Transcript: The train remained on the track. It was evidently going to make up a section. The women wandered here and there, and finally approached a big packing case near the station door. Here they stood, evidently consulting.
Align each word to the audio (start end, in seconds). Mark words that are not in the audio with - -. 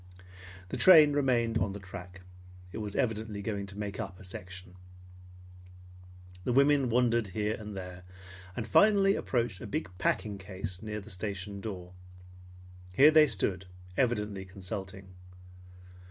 The 0.69 0.77
train 0.77 1.13
remained 1.13 1.59
on 1.59 1.73
the 1.73 1.79
track. 1.79 2.21
It 2.71 2.79
was 2.79 2.95
evidently 2.95 3.43
going 3.43 3.67
to 3.67 3.77
make 3.77 3.99
up 3.99 4.19
a 4.19 4.23
section. 4.23 4.73
The 6.43 6.51
women 6.51 6.89
wandered 6.89 7.27
here 7.27 7.55
and 7.59 7.77
there, 7.77 8.01
and 8.57 8.67
finally 8.67 9.13
approached 9.13 9.61
a 9.61 9.67
big 9.67 9.95
packing 9.99 10.39
case 10.39 10.81
near 10.81 11.01
the 11.01 11.11
station 11.11 11.61
door. 11.61 11.93
Here 12.93 13.11
they 13.11 13.27
stood, 13.27 13.67
evidently 13.95 14.43
consulting. 14.43 15.09